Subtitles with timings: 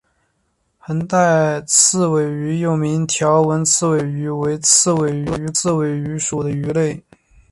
[0.79, 7.03] 横带刺尾鱼又名条纹刺尾鱼为刺尾鱼科刺尾鱼属的鱼类。